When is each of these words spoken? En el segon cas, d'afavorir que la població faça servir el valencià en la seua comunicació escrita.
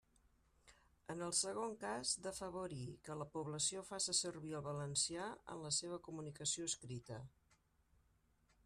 En 1.13 1.19
el 1.25 1.33
segon 1.39 1.75
cas, 1.83 2.13
d'afavorir 2.27 2.87
que 3.09 3.19
la 3.19 3.27
població 3.35 3.85
faça 3.91 4.17
servir 4.21 4.55
el 4.61 4.65
valencià 4.69 5.29
en 5.57 5.63
la 5.69 5.75
seua 5.83 6.03
comunicació 6.11 6.69
escrita. 6.73 7.23